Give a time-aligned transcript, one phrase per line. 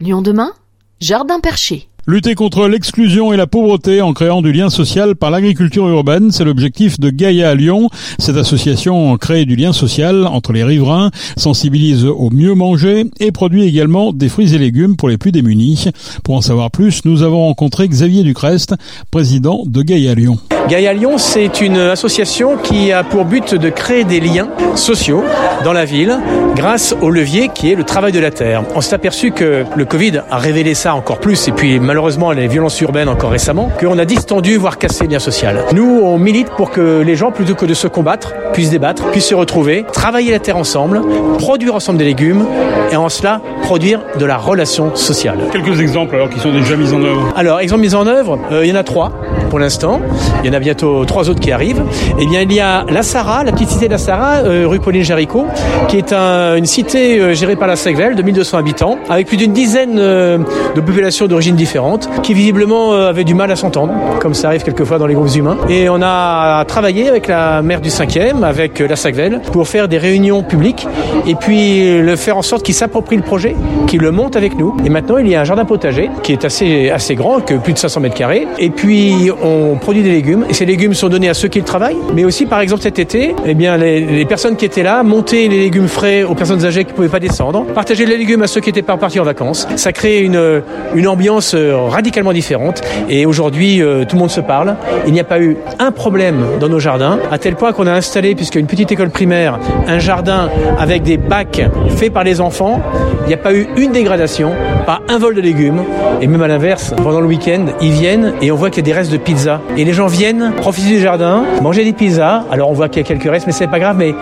[0.00, 0.54] Lyon demain,
[0.98, 1.89] Jardin perché.
[2.06, 6.44] Lutter contre l'exclusion et la pauvreté en créant du lien social par l'agriculture urbaine, c'est
[6.44, 7.88] l'objectif de Gaïa à Lyon.
[8.18, 13.64] Cette association crée du lien social entre les riverains, sensibilise au mieux manger et produit
[13.64, 15.90] également des fruits et légumes pour les plus démunis.
[16.24, 18.74] Pour en savoir plus, nous avons rencontré Xavier Ducrest,
[19.10, 20.38] président de Gaïa Lyon.
[20.68, 25.22] Gaïa Lyon, c'est une association qui a pour but de créer des liens sociaux
[25.64, 26.18] dans la ville
[26.54, 28.62] grâce au levier qui est le travail de la terre.
[28.74, 32.46] On s'est aperçu que le Covid a révélé ça encore plus et puis malheureusement les
[32.46, 35.64] violences urbaines encore récemment, qu'on a distendu, voire cassé le lien social.
[35.72, 39.26] Nous, on milite pour que les gens, plutôt que de se combattre, puissent débattre, puissent
[39.26, 41.00] se retrouver, travailler la terre ensemble,
[41.38, 42.46] produire ensemble des légumes
[42.92, 45.38] et en cela produire de la relation sociale.
[45.50, 47.32] Quelques exemples alors qui sont déjà mis en œuvre.
[47.34, 49.10] Alors, exemples mis en œuvre, euh, il y en a trois
[49.50, 50.00] pour l'instant.
[50.42, 51.82] Il y en a bientôt trois autres qui arrivent.
[52.18, 54.78] Eh bien, il y a la Sarah, la petite cité de la Sarah, euh, rue
[54.78, 55.46] Pauline Jéricho,
[55.88, 59.36] qui est un, une cité euh, gérée par la Segvel de 1200 habitants, avec plus
[59.36, 64.34] d'une dizaine de populations d'origines différentes qui visiblement euh, avaient du mal à s'entendre, comme
[64.34, 65.58] ça arrive quelquefois dans les groupes humains.
[65.68, 69.98] Et on a travaillé avec la maire du 5e, avec la SACVEL, pour faire des
[69.98, 70.86] réunions publiques
[71.26, 74.76] et puis le faire en sorte qu'ils s'approprient le projet, qu'ils le montent avec nous.
[74.84, 77.72] Et maintenant, il y a un jardin potager qui est assez, assez grand, que plus
[77.72, 78.46] de 500 mètres carrés.
[78.58, 80.46] Et puis, on produit des légumes.
[80.48, 81.98] Et ces légumes sont donnés à ceux qui le travaillent.
[82.14, 85.58] Mais aussi, par exemple, cet été, eh bien, les, personnes qui étaient là montaient les
[85.58, 88.60] légumes frais aux personnes âgées qui ne pouvaient pas descendre, partager les légumes à ceux
[88.60, 89.66] qui étaient pas partis en vacances.
[89.76, 90.62] Ça crée une,
[90.94, 92.82] une ambiance euh, radicalement différente.
[93.08, 94.76] Et aujourd'hui, euh, tout le monde se parle.
[95.06, 97.92] Il n'y a pas eu un problème dans nos jardins, à tel point qu'on a
[97.92, 100.48] installé, puisqu'il y a une petite école primaire, un jardin
[100.78, 101.62] avec des bacs
[101.96, 102.80] faits par les enfants.
[103.24, 104.52] Il n'y a pas eu une dégradation,
[104.86, 105.82] pas un vol de légumes.
[106.20, 108.92] Et même à l'inverse, pendant le week-end, ils viennent et on voit qu'il y a
[108.92, 109.60] des restes de pizza.
[109.76, 112.44] Et les gens viennent profiter du jardin, manger des pizzas.
[112.50, 113.96] Alors on voit qu'il y a quelques restes, mais c'est pas grave.
[113.98, 114.14] Mais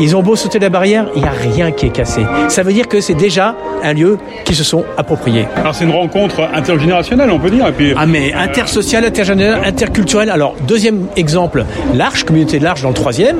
[0.00, 2.22] ils ont beau sauter la barrière, il n'y a rien qui est cassé.
[2.48, 5.46] Ça veut dire que c'est déjà un lieu qui se sont appropriés.
[5.56, 7.66] Alors c'est une rencontre intergénérationnelle on peut dire.
[7.66, 10.30] Et puis, ah mais intersocial, intergénérationnel, interculturel.
[10.30, 13.36] Alors deuxième exemple, l'Arche, communauté de l'Arche dans le troisième.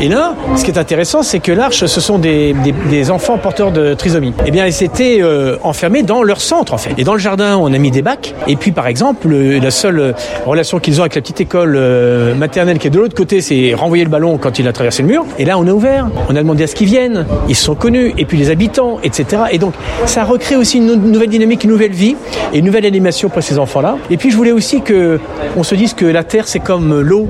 [0.00, 3.38] Et là, ce qui est intéressant, c'est que l'Arche, ce sont des, des, des, enfants
[3.38, 4.32] porteurs de trisomie.
[4.46, 6.94] Eh bien, ils s'étaient euh, enfermés dans leur centre en fait.
[6.98, 8.34] Et dans le jardin, on a mis des bacs.
[8.46, 10.14] Et puis par exemple, le, la seule
[10.50, 13.74] relation qu'ils ont avec la petite école euh, maternelle qui est de l'autre côté, c'est
[13.74, 15.24] renvoyer le ballon quand il a traversé le mur.
[15.38, 16.08] Et là, on a ouvert.
[16.28, 17.26] On a demandé à ce qu'ils viennent.
[17.48, 18.12] Ils sont connus.
[18.18, 19.42] Et puis les habitants, etc.
[19.50, 19.74] Et donc,
[20.06, 22.16] ça recrée aussi une nouvelle dynamique, une nouvelle vie
[22.52, 23.96] et une nouvelle animation pour ces enfants-là.
[24.10, 25.20] Et puis je voulais aussi que
[25.56, 27.28] on se dise que la terre c'est comme l'eau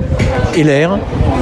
[0.55, 0.97] et l'air,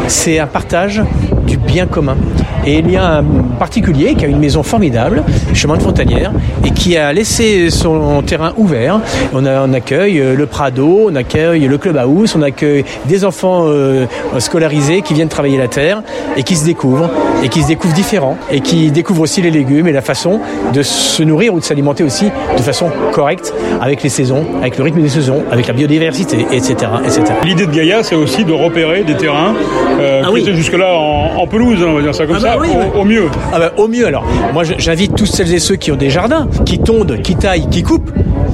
[0.07, 1.01] c'est un partage
[1.45, 2.17] du bien commun.
[2.65, 3.23] Et il y a un
[3.57, 5.23] particulier qui a une maison formidable,
[5.53, 6.31] chemin de Fontanière,
[6.65, 8.99] et qui a laissé son terrain ouvert.
[9.33, 13.25] On, a, on accueille euh, le Prado, on accueille le Club House, on accueille des
[13.25, 14.05] enfants euh,
[14.37, 16.03] scolarisés qui viennent travailler la terre
[16.37, 17.09] et qui se découvrent,
[17.43, 20.39] et qui se découvrent différents, et qui découvrent aussi les légumes et la façon
[20.73, 24.83] de se nourrir ou de s'alimenter aussi de façon correcte avec les saisons, avec le
[24.83, 26.75] rythme des saisons, avec la biodiversité, etc.
[27.03, 27.23] etc.
[27.43, 29.55] L'idée de Gaïa, c'est aussi de repérer des terrains
[29.99, 30.43] euh, ah oui.
[30.53, 33.29] jusque-là en, en, pelouse, on va dire ça comme ah bah oui, au, au, mieux.
[33.53, 34.25] Ah bah, au mieux, alors.
[34.53, 37.83] Moi, j'invite tous celles et ceux qui ont des jardins, qui tondent, qui taillent, qui
[37.83, 38.11] coupent,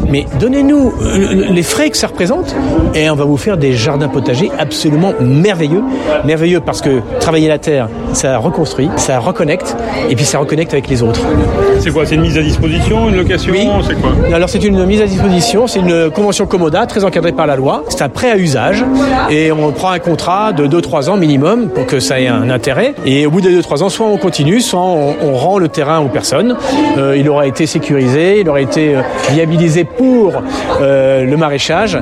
[0.10, 0.94] mais donnez-nous
[1.50, 2.56] les frais que ça représente
[2.94, 5.84] et on va vous faire des jardins potagers absolument merveilleux.
[6.26, 9.76] Merveilleux parce que travailler la terre, ça reconstruit, ça reconnecte
[10.10, 11.22] et puis ça reconnecte avec les autres.
[11.80, 13.68] C'est quoi C'est une mise à disposition, une location oui.
[13.88, 14.12] C'est quoi?
[14.34, 17.84] Alors c'est une mise à disposition, c'est une convention commoda très encadrée par la loi.
[17.90, 18.84] C'est un prêt à usage
[19.30, 22.94] et on prend un contrat de 2-3 ans minimum pour que ça ait un intérêt.
[23.06, 26.00] Et au bout de 2-3 ans, soit on continue, soit on, on, rend le terrain
[26.00, 26.56] aux personnes.
[26.98, 28.96] Euh, il aura été sécurisé, il aura été
[29.32, 30.42] viabilisé pour
[30.82, 31.98] euh, le maraîchage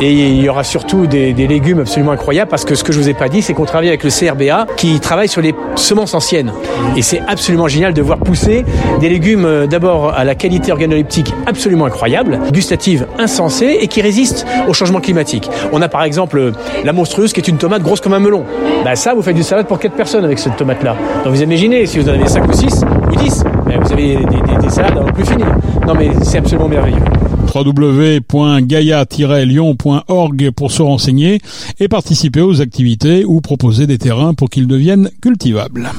[0.00, 3.08] et il y aura surtout des, légumes absolument incroyables parce que ce que je vous
[3.08, 6.52] ai pas dit c'est qu'on travaille avec le CRBA qui travaille sur les semences anciennes
[6.96, 8.64] et c'est absolument génial de voir pousser
[9.00, 14.46] des légumes euh, d'abord à la qualité organoleptique absolument incroyable, gustative insensée et qui résistent
[14.68, 15.50] au changement climatique.
[15.72, 16.52] On a par exemple
[16.84, 18.44] la monstrueuse qui est une tomate grosse comme un melon.
[18.84, 20.96] Ben ça vous faites du salade pour 4 personnes avec cette tomate là.
[21.24, 24.16] Donc vous imaginez si vous en avez 5 ou 6 ou 10, ben vous avez
[24.16, 25.46] des, des, des salades plus finir.
[25.86, 27.04] Non mais c'est absolument merveilleux
[27.52, 31.40] www.gaia-lyon.org pour se renseigner
[31.80, 35.90] et participer aux activités ou proposer des terrains pour qu'ils deviennent cultivables.